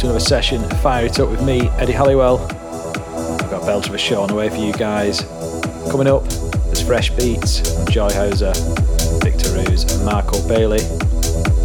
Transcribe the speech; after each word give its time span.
to 0.00 0.06
another 0.06 0.18
session. 0.18 0.66
Fire 0.78 1.04
it 1.04 1.20
up 1.20 1.28
with 1.28 1.42
me, 1.42 1.68
Eddie 1.78 1.92
Halliwell. 1.92 2.38
I've 2.40 3.50
got 3.50 3.62
a 3.62 3.66
belt 3.66 3.86
of 3.86 3.94
a 3.94 3.98
show 3.98 4.22
on 4.22 4.28
the 4.28 4.34
way 4.34 4.48
for 4.48 4.56
you 4.56 4.72
guys. 4.72 5.20
Coming 5.90 6.06
up, 6.06 6.24
there's 6.64 6.80
fresh 6.80 7.10
beats 7.10 7.58
from 7.58 7.84
Joyhauser, 7.84 8.54
Victor 9.22 9.52
Ruiz, 9.52 9.84
and 9.92 10.02
Marco 10.06 10.40
Bailey. 10.48 10.80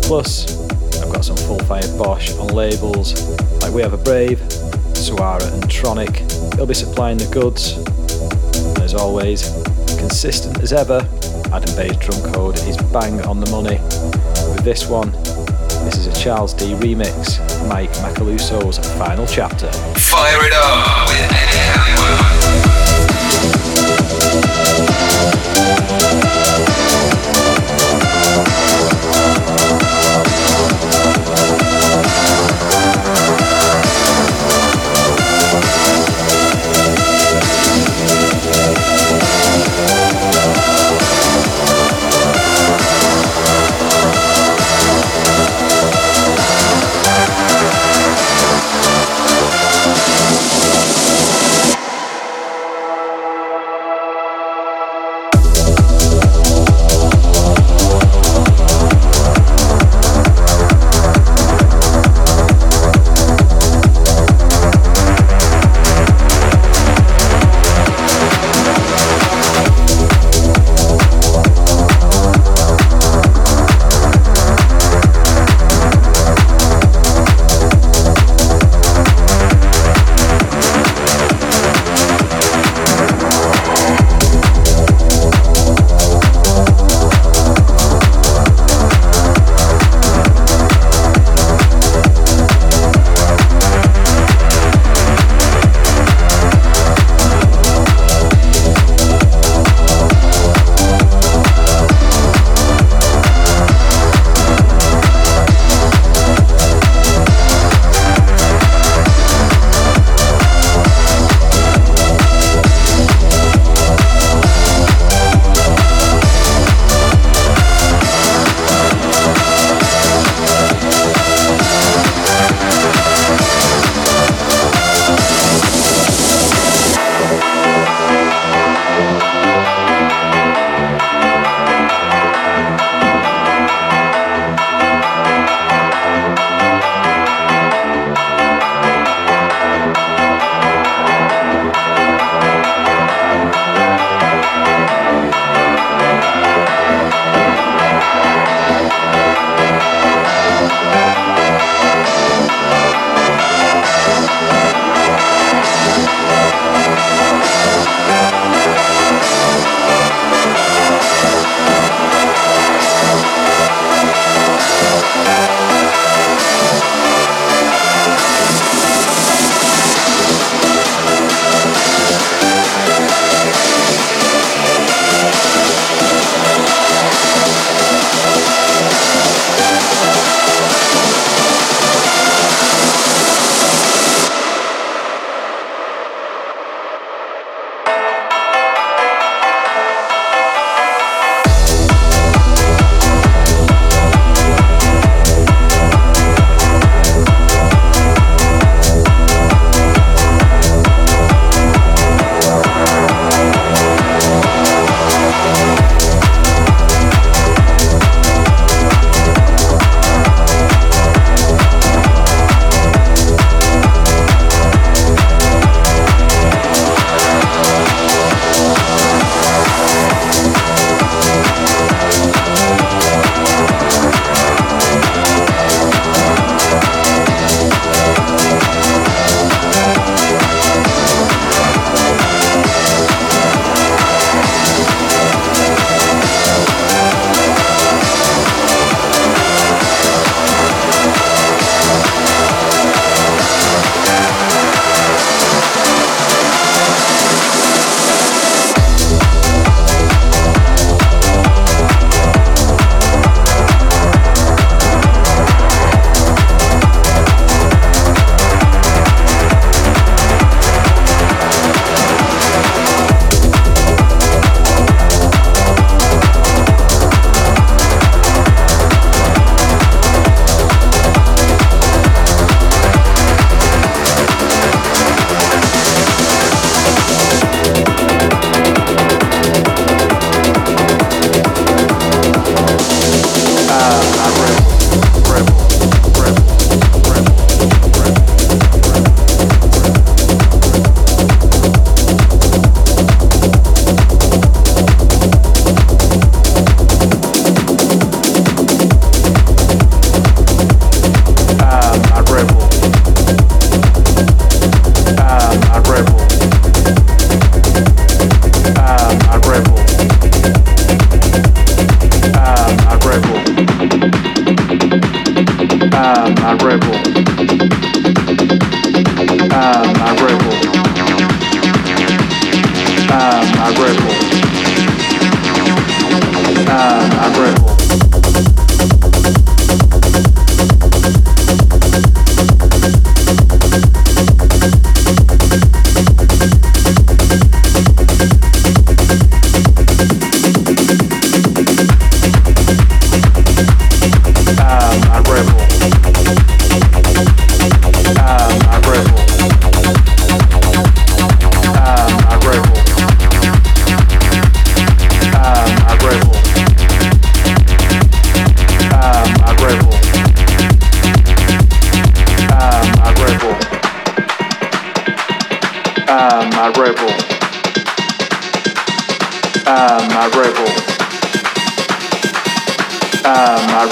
Plus, 0.01 0.59
I've 1.01 1.13
got 1.13 1.23
some 1.23 1.37
full 1.37 1.59
fire 1.59 1.87
Bosch 1.97 2.33
on 2.33 2.47
labels 2.47 3.13
like 3.61 3.73
We 3.73 3.81
Have 3.81 3.93
a 3.93 3.97
Brave, 3.97 4.39
Suara, 4.39 5.53
and 5.53 5.63
Tronic. 5.71 6.27
They'll 6.57 6.65
be 6.65 6.73
supplying 6.73 7.17
the 7.17 7.27
goods. 7.27 7.77
And 8.67 8.79
as 8.79 8.93
always, 8.93 9.49
consistent 9.97 10.59
as 10.59 10.73
ever, 10.73 11.07
Adam 11.53 11.73
Beyer's 11.77 11.95
drum 11.97 12.33
code 12.33 12.57
is 12.67 12.75
bang 12.91 13.21
on 13.21 13.39
the 13.39 13.49
money. 13.49 13.79
With 14.53 14.65
this 14.65 14.89
one, 14.89 15.13
this 15.85 15.97
is 15.97 16.07
a 16.07 16.13
Charles 16.19 16.53
D 16.53 16.73
remix, 16.73 17.39
Mike 17.67 17.91
Macaluso's 17.97 18.79
final 18.97 19.27
chapter. 19.27 19.71
Fire 19.71 20.45
It 20.45 20.53
Up 20.53 21.07
with. 21.07 22.64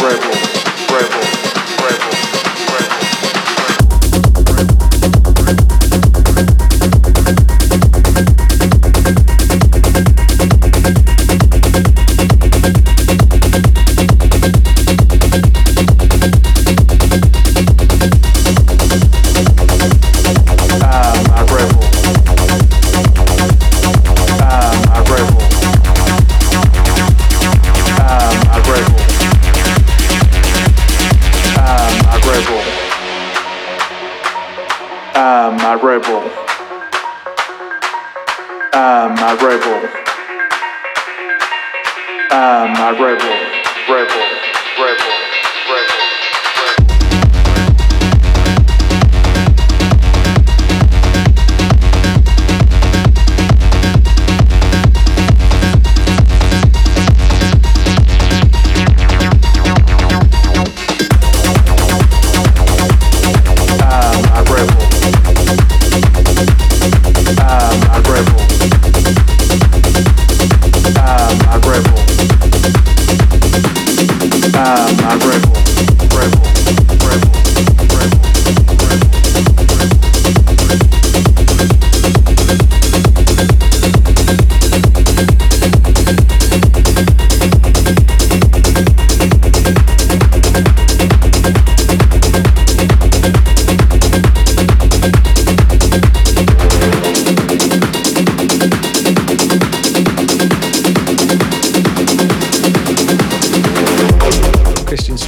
rebel, 0.04 0.32
rebel. 0.92 1.43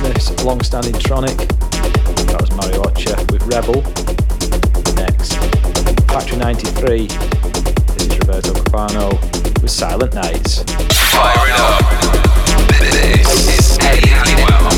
business, 0.02 0.44
long-standing 0.44 0.94
tronic. 0.94 1.38
That 2.28 2.42
was 2.42 2.52
Mario 2.52 2.82
Ochoa 2.84 3.18
with 3.32 3.44
Rebel. 3.44 3.82
Next, 4.96 5.36
Factory 6.08 6.38
93. 6.38 7.08
This 7.08 8.08
is 8.08 8.20
Roberto 8.20 8.54
Capuano 8.54 9.10
with 9.62 9.72
Silent 9.72 10.14
Nights. 10.14 10.64
Fire 11.12 11.48
it 11.48 11.60
up. 11.60 11.82
This 12.80 13.60
is 13.60 13.78
Eddie 13.80 14.08
Halliwell. 14.08 14.72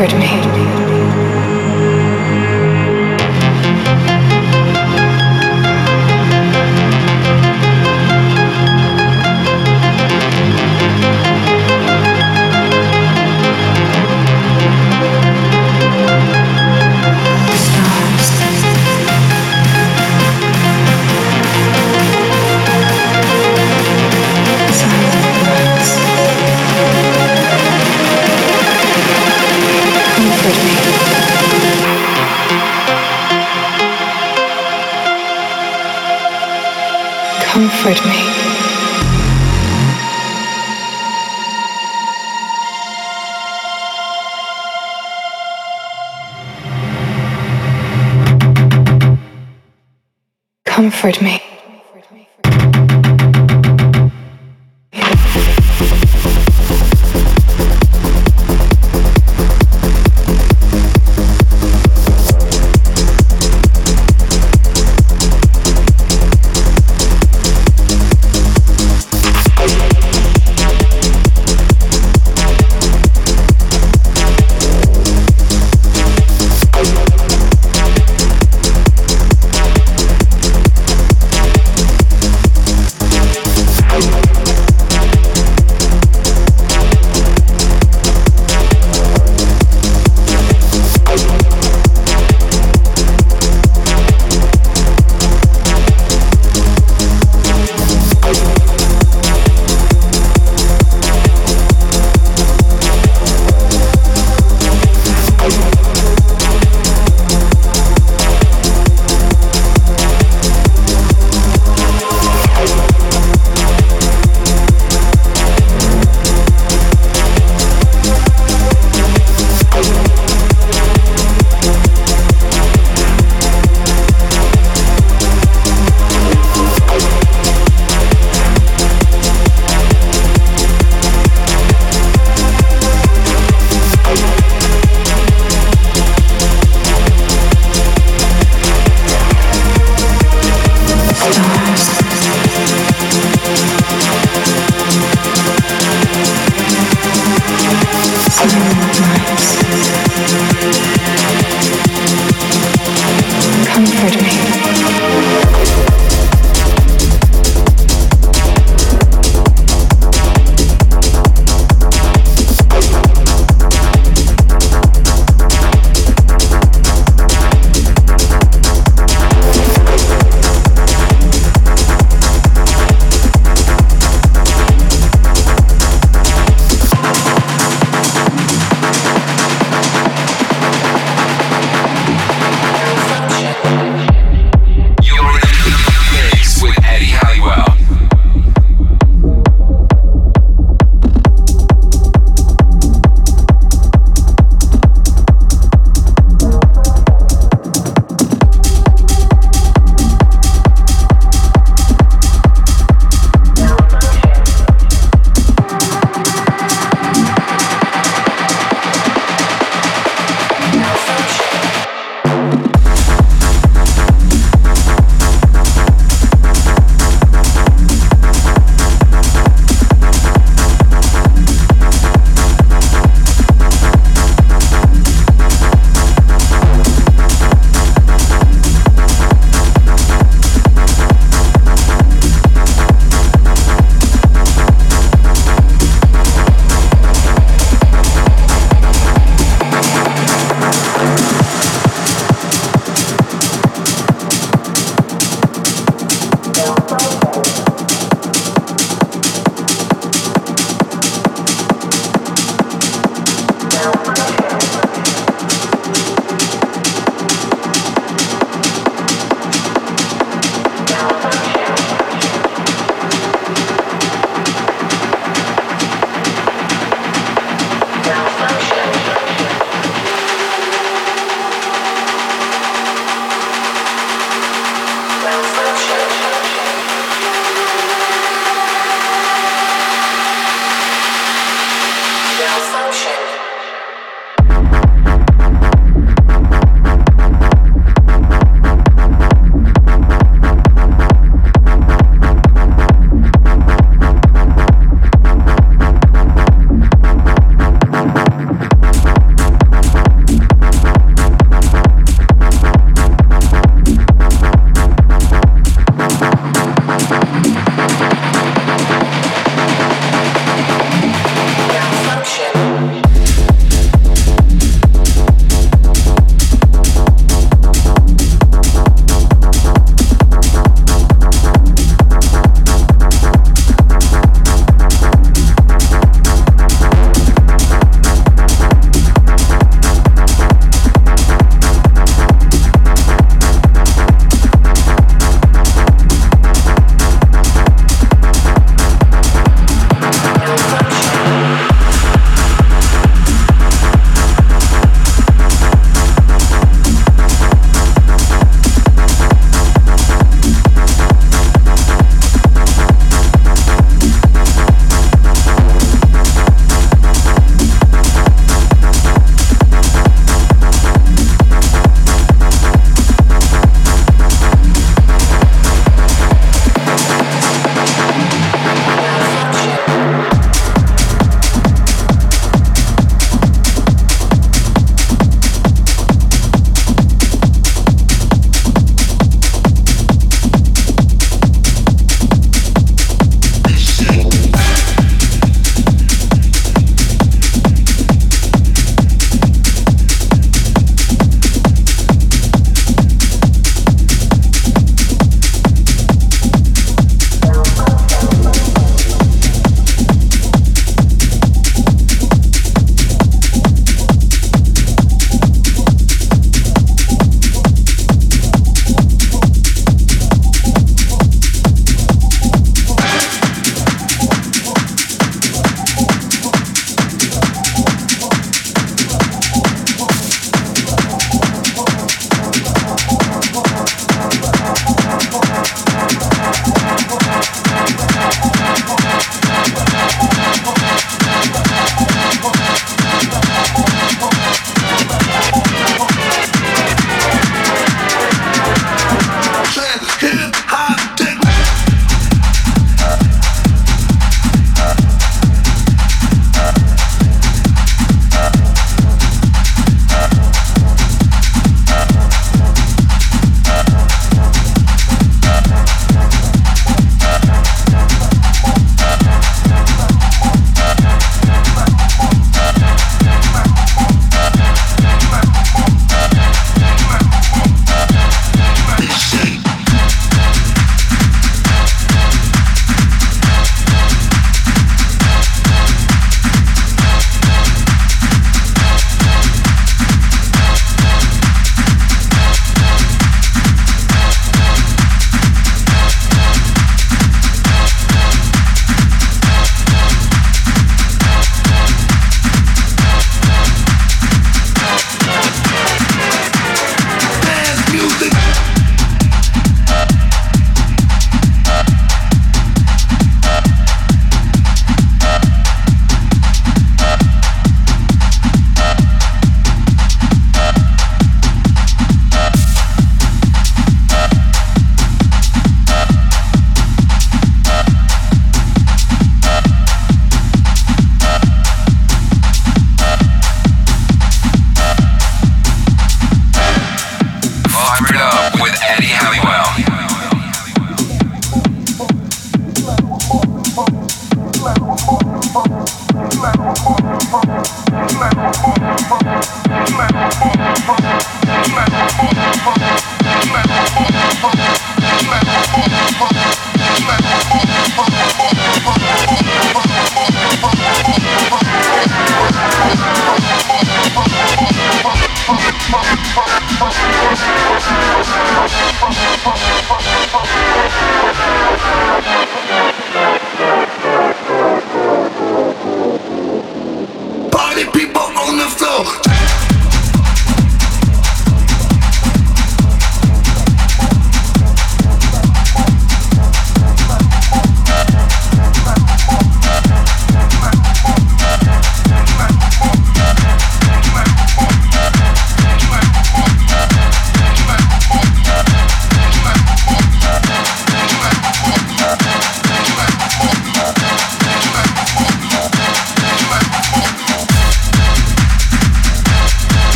comfort 0.00 0.18
me. 0.18 0.49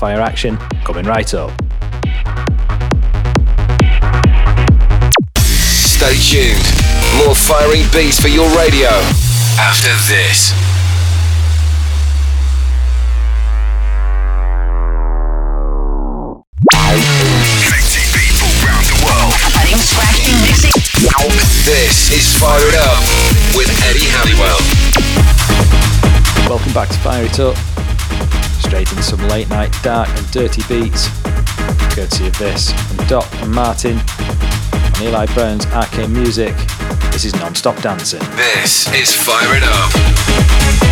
Fire 0.00 0.22
action 0.22 0.56
coming 0.82 1.04
right 1.04 1.34
up. 1.34 1.50
Stay 5.36 6.16
tuned. 6.16 6.64
More 7.18 7.34
firing 7.36 7.84
beats 7.92 8.18
for 8.18 8.28
your 8.28 8.48
radio 8.56 8.88
after 9.60 9.92
this. 10.08 10.54
Connecting 18.08 18.56
around 18.64 18.84
the 18.88 18.96
world. 19.04 19.34
Putting 19.52 19.76
scratching 19.76 20.32
music. 20.40 20.72
This 21.66 22.10
is 22.10 22.38
Fire 22.40 22.58
It 22.58 22.74
Up 22.74 23.04
with 23.54 23.68
Eddie 23.84 24.08
Halliwell. 24.08 24.64
Welcome 26.48 26.72
back 26.72 26.88
to 26.88 26.98
Fire 27.00 27.24
It 27.24 27.38
Up. 27.38 27.69
Straight 28.70 28.88
some 29.02 29.28
late 29.28 29.48
night 29.48 29.74
dark 29.82 30.08
and 30.10 30.30
dirty 30.30 30.62
beats, 30.68 31.08
courtesy 31.92 32.28
of 32.28 32.38
this 32.38 32.70
from 32.70 33.04
Doc 33.08 33.26
and 33.42 33.50
Martin 33.50 33.98
on 33.98 35.02
Eli 35.02 35.26
Burns 35.34 35.66
Arcane 35.66 36.12
Music. 36.12 36.54
This 37.10 37.24
is 37.24 37.34
non-stop 37.34 37.82
dancing. 37.82 38.20
This 38.36 38.86
is 38.94 39.12
Fire 39.12 39.56
It 39.56 39.64
Up. 39.64 40.89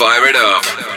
Fire 0.00 0.28
It 0.28 0.34
Up. 0.34 0.89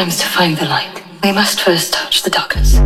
Sometimes 0.00 0.20
to 0.22 0.28
find 0.28 0.56
the 0.56 0.64
light, 0.64 1.02
we 1.22 1.30
must 1.30 1.60
first 1.60 1.92
touch 1.92 2.22
the 2.22 2.30
darkness. 2.30 2.78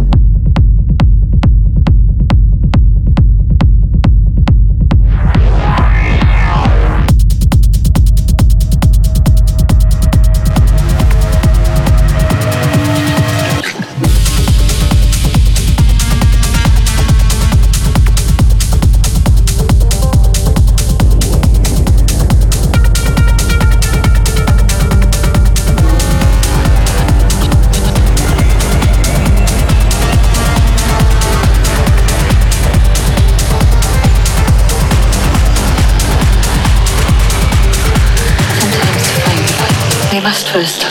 First 40.24 40.83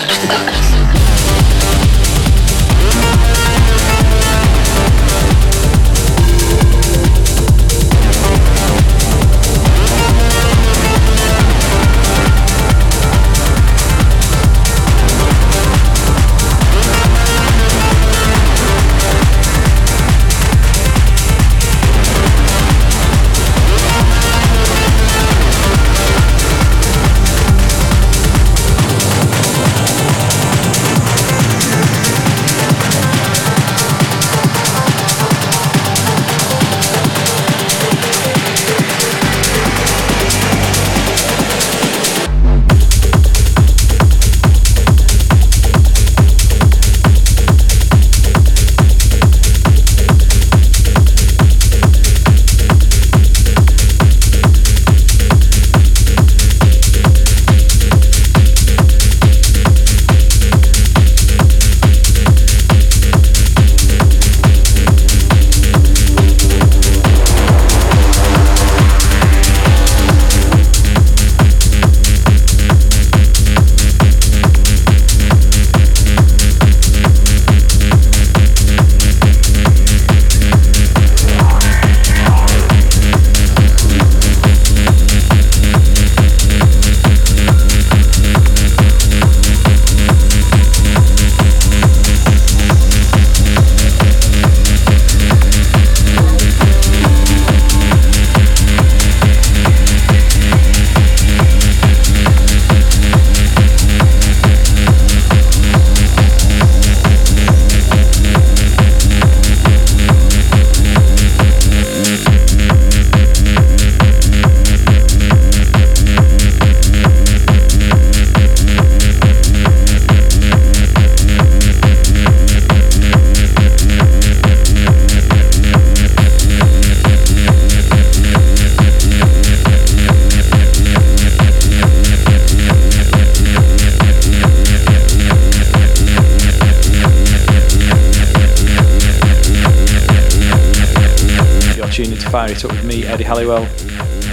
Halliwell, 143.43 143.65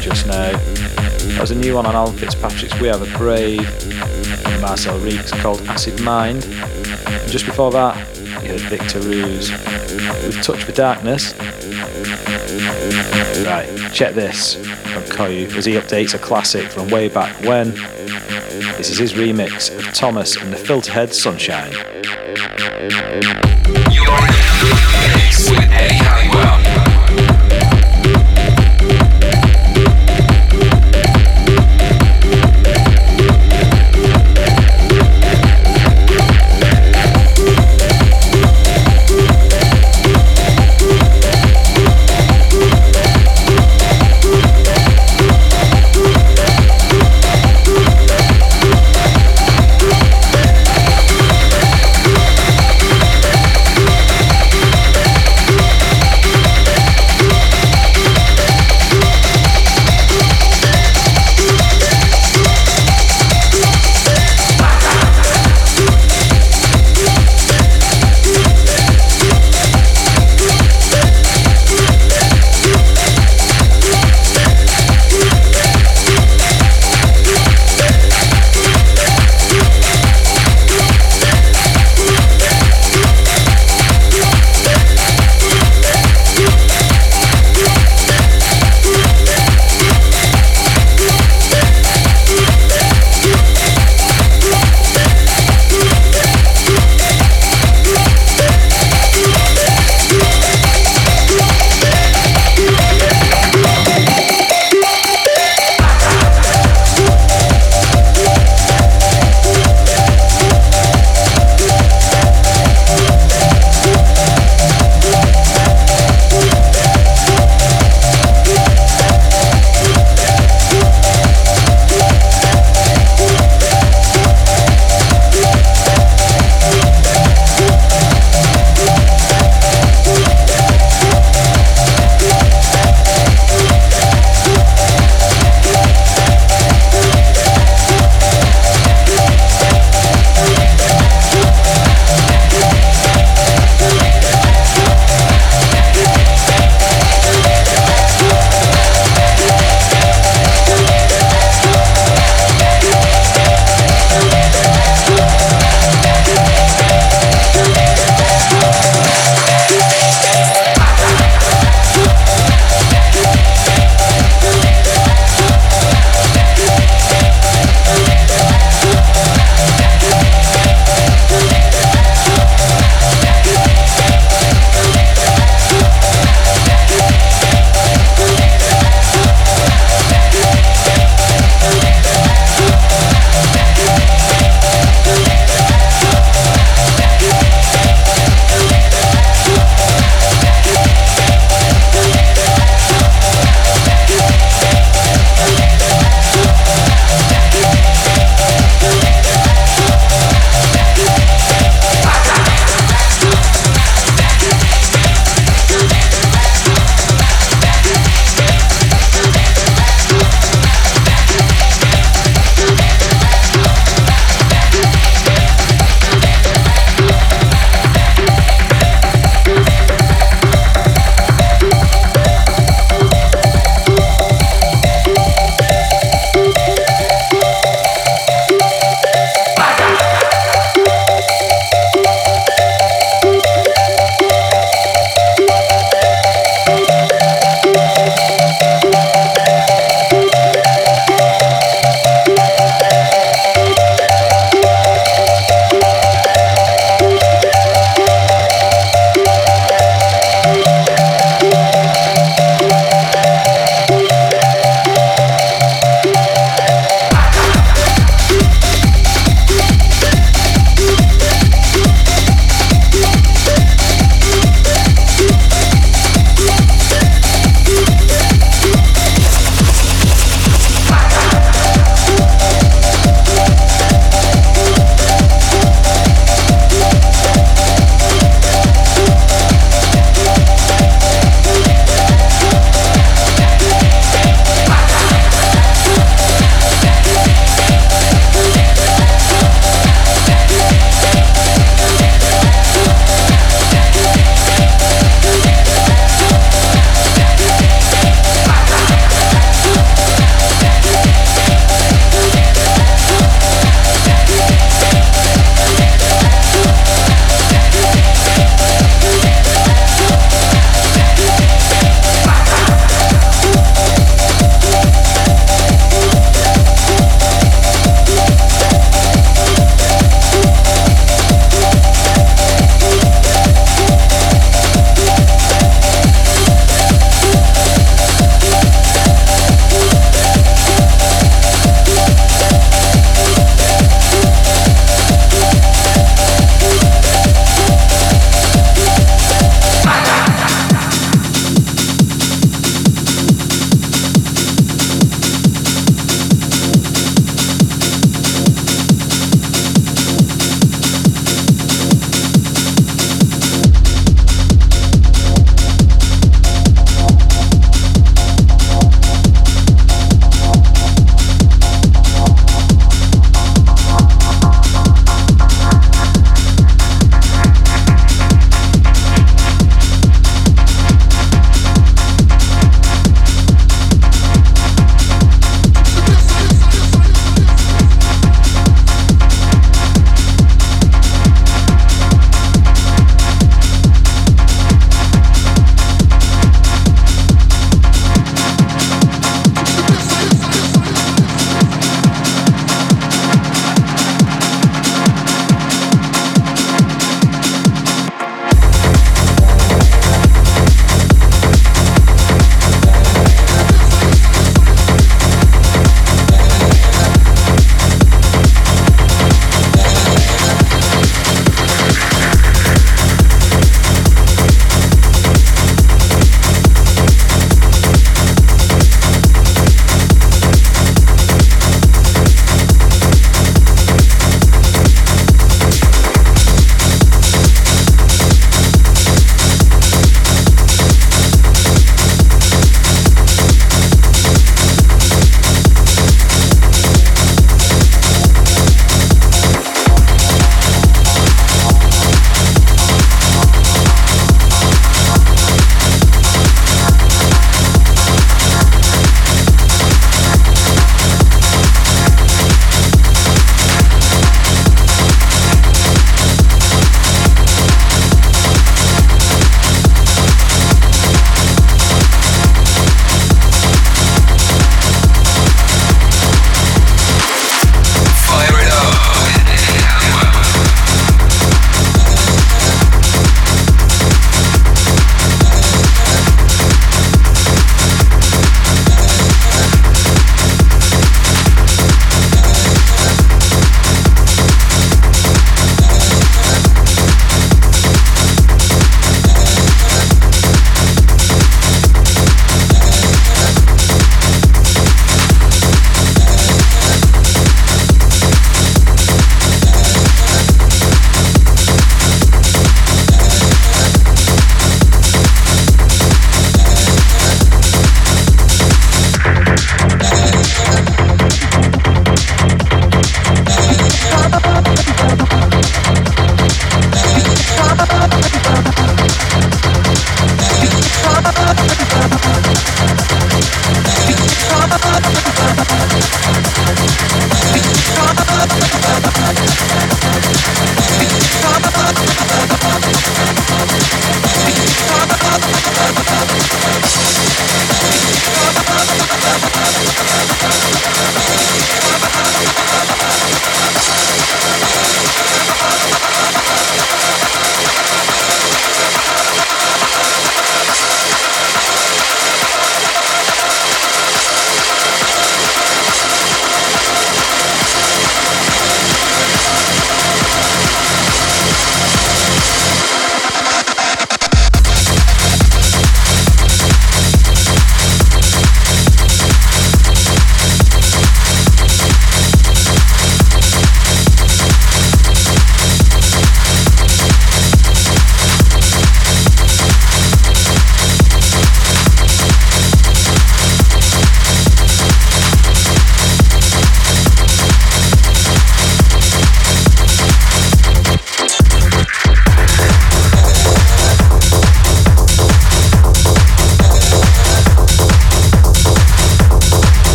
just 0.00 0.28
now. 0.28 0.52
That 0.52 1.38
was 1.40 1.50
a 1.50 1.56
new 1.56 1.74
one 1.74 1.84
on 1.84 1.96
Alan 1.96 2.16
Fitzpatrick's 2.16 2.80
We 2.80 2.90
Are 2.90 2.96
The 2.96 3.12
Brave, 3.18 3.66
and 4.46 4.62
Marcel 4.62 5.00
Reeks 5.00 5.32
called 5.32 5.60
Acid 5.62 6.00
Mind. 6.00 6.44
And 6.44 7.28
just 7.32 7.44
before 7.44 7.72
that, 7.72 7.96
you 8.44 8.50
heard 8.50 8.60
Victor 8.60 9.00
Ruiz 9.00 9.50
with 9.50 10.40
Touch 10.44 10.64
the 10.64 10.72
Darkness. 10.72 11.36
Right, 13.44 13.92
check 13.92 14.14
this 14.14 14.54
from 14.54 15.02
Koyu 15.04 15.52
as 15.56 15.64
he 15.64 15.72
updates 15.72 16.14
a 16.14 16.18
classic 16.18 16.68
from 16.68 16.88
way 16.88 17.08
back 17.08 17.34
when. 17.44 17.70
This 18.76 18.90
is 18.90 18.98
his 18.98 19.14
remix 19.14 19.76
of 19.76 19.92
Thomas 19.92 20.36
and 20.36 20.52
the 20.52 20.56
Filterhead 20.56 21.12
Sunshine. 21.12 21.72
remix. 25.50 25.99
That 25.99 25.99
was 25.99 25.99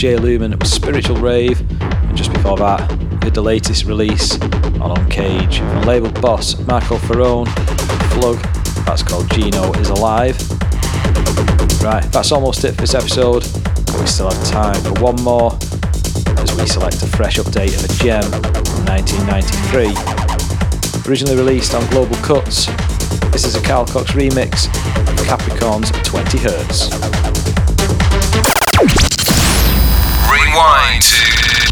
Jay 0.00 0.16
Lumen 0.16 0.52
with 0.52 0.66
Spiritual 0.66 1.16
Rave. 1.16 1.60
And 1.82 2.16
just 2.16 2.32
before 2.32 2.56
that, 2.56 2.88
did 3.20 3.34
the 3.34 3.42
latest 3.42 3.84
release 3.84 4.40
on 4.80 4.96
Uncage 4.96 5.58
from 5.58 5.82
label 5.82 6.10
boss 6.22 6.58
Marco 6.60 6.96
Faraone. 6.96 7.46
Plug. 8.14 8.38
That's 8.86 9.02
called 9.02 9.30
Gino 9.30 9.70
is 9.74 9.90
Alive. 9.90 10.40
Right, 11.82 12.02
that's 12.10 12.32
almost 12.32 12.64
it 12.64 12.76
for 12.76 12.80
this 12.80 12.94
episode. 12.94 13.44
We 14.00 14.06
still 14.06 14.30
have 14.30 14.48
time 14.48 14.82
for 14.82 14.94
one 15.02 15.22
more 15.22 15.52
as 16.38 16.50
we 16.56 16.66
select 16.66 17.02
a 17.02 17.06
fresh 17.06 17.36
update 17.36 17.76
of 17.76 17.84
a 17.84 17.88
gem 18.02 18.22
from 18.22 18.86
1993. 18.86 19.92
Originally 21.10 21.36
released 21.36 21.74
on 21.74 21.86
Global 21.90 22.16
Cuts, 22.22 22.68
this 23.32 23.44
is 23.44 23.54
a 23.54 23.60
Carl 23.60 23.84
Cox 23.84 24.12
remix 24.12 24.68
of 24.96 25.26
Capricorn's 25.26 25.90
20 26.08 26.38
Hertz. 26.38 27.19
Rewind. 30.52 31.02
to 31.02 31.69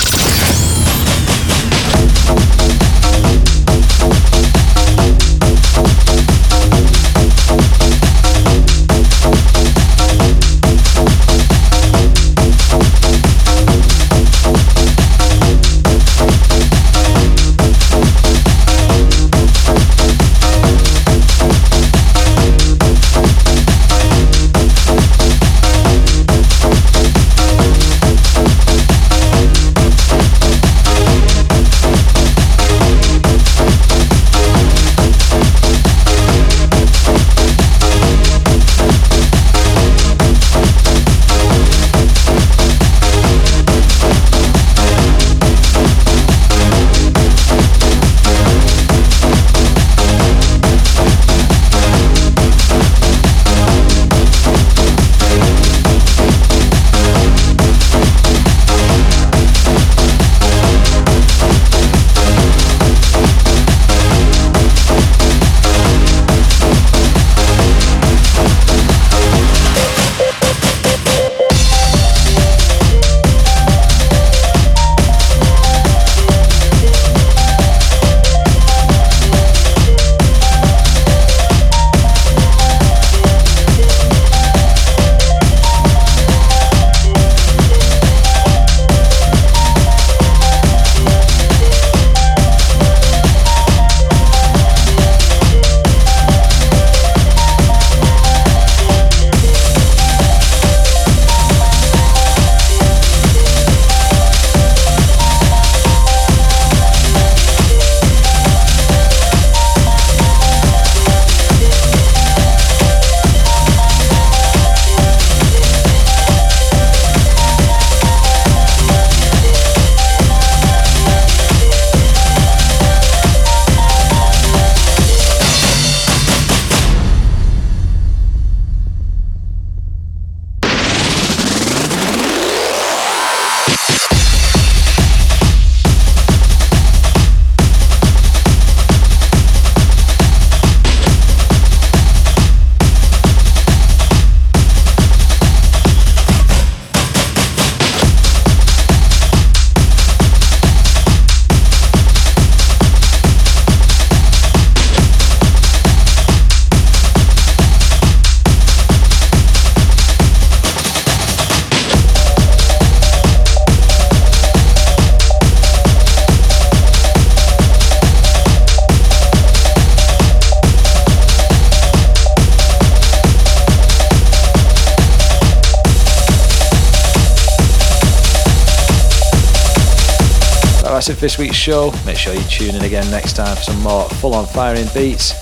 that's 180.98 181.10
it 181.10 181.14
for 181.14 181.20
this 181.20 181.38
week's 181.38 181.54
show. 181.54 181.92
Make 182.04 182.16
sure 182.16 182.34
you 182.34 182.42
tune 182.50 182.74
in 182.74 182.82
again 182.82 183.08
next 183.08 183.34
time 183.34 183.54
for 183.54 183.62
some 183.62 183.80
more 183.82 184.08
full 184.18 184.34
on 184.34 184.46
firing 184.46 184.88
beats. 184.92 185.32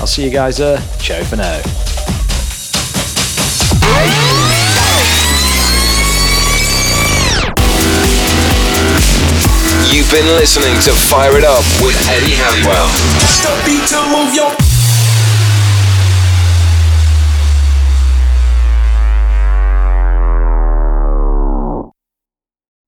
I'll 0.00 0.06
see 0.06 0.24
you 0.24 0.30
guys 0.30 0.56
there. 0.56 0.78
Ciao 0.98 1.22
for 1.24 1.36
now. 1.36 1.56
You've 9.92 10.10
been 10.10 10.26
listening 10.38 10.72
to 10.84 10.94
Fire 11.10 11.36
It 11.36 11.44
Up 11.44 11.64
with 11.82 12.00
Eddie 12.08 12.32
Halliwell. 12.32 12.88